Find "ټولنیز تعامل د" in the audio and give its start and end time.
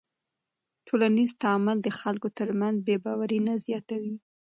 0.87-1.89